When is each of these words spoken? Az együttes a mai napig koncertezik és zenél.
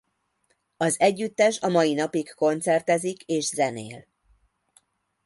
Az 0.77 0.99
együttes 0.99 1.59
a 1.59 1.67
mai 1.67 1.93
napig 1.93 2.33
koncertezik 2.33 3.21
és 3.23 3.45
zenél. 3.45 4.05